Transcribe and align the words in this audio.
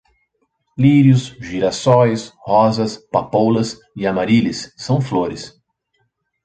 Lírios, 0.77 1.25
girassóis, 1.47 2.33
rosas, 2.43 2.97
papoulas 3.11 3.79
e 3.95 4.07
Amarílis 4.07 4.73
são 4.75 4.99
flores 4.99 5.53